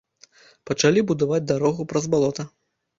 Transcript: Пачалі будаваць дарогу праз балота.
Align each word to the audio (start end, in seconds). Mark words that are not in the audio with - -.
Пачалі 0.69 1.05
будаваць 1.13 1.43
дарогу 1.55 1.81
праз 1.95 2.13
балота. 2.15 2.43